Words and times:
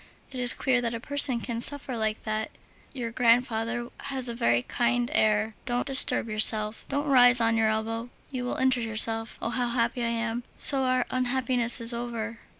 It 0.31 0.39
is 0.39 0.55
queer 0.55 0.81
that 0.81 0.95
a 0.95 0.99
person 0.99 1.39
can 1.39 1.61
suffer 1.61 1.95
like 1.95 2.23
that. 2.23 2.49
Your 2.91 3.11
grandfather 3.11 3.89
has 4.05 4.27
a 4.27 4.33
very 4.33 4.63
kindly 4.63 5.13
air. 5.13 5.53
Don't 5.67 5.85
disturb 5.85 6.27
yourself, 6.27 6.85
don't 6.89 7.05
rise 7.05 7.39
on 7.39 7.55
your 7.55 7.69
elbow, 7.69 8.09
you 8.31 8.43
will 8.43 8.55
injure 8.55 8.81
yourself. 8.81 9.37
Oh! 9.43 9.51
how 9.51 9.67
happy 9.69 10.01
I 10.01 10.07
am! 10.09 10.41
So 10.57 10.85
our 10.85 11.05
unhappiness 11.11 11.79
is 11.79 11.93
over! 11.93 12.39